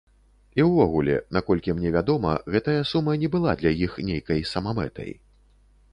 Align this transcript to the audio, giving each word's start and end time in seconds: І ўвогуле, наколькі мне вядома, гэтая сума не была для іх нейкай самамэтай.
І 0.59 0.63
ўвогуле, 0.67 1.17
наколькі 1.37 1.75
мне 1.75 1.91
вядома, 1.97 2.31
гэтая 2.55 2.77
сума 2.93 3.11
не 3.25 3.29
была 3.35 3.51
для 3.61 3.75
іх 3.89 4.03
нейкай 4.11 4.39
самамэтай. 4.57 5.11